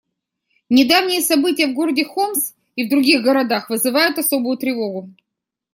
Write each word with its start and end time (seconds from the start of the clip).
Недавние 0.67 1.21
события 1.21 1.67
в 1.67 1.75
городе 1.75 2.05
Хомс 2.05 2.55
и 2.75 2.87
в 2.87 2.89
других 2.89 3.21
городах 3.21 3.69
вызывают 3.69 4.17
особую 4.17 4.57
тревогу. 4.57 5.11